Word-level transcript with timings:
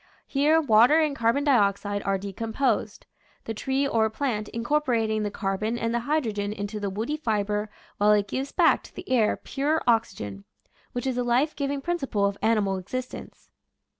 Here 0.25 0.59
water 0.59 0.99
and 0.99 1.15
car 1.15 1.31
bon 1.31 1.43
dioxide 1.43 2.01
are 2.01 2.17
decomposed, 2.17 3.05
the 3.43 3.53
tree 3.53 3.87
or 3.87 4.09
plant 4.09 4.47
incorporating 4.49 5.21
the 5.21 5.29
carbon 5.29 5.77
and 5.77 5.93
the 5.93 5.99
hydrogen 6.09 6.51
into 6.53 6.79
the 6.79 6.89
woody 6.89 7.17
fiber 7.17 7.69
while 7.97 8.11
it 8.13 8.27
gives 8.27 8.51
back 8.51 8.81
to 8.81 8.95
the 8.95 9.07
air 9.07 9.37
pure 9.37 9.79
oxygen, 9.85 10.43
which 10.93 11.05
is 11.05 11.17
the 11.17 11.23
life 11.23 11.55
giving 11.55 11.81
principle 11.81 12.25
of 12.25 12.35
animal 12.41 12.77
existence. 12.77 13.51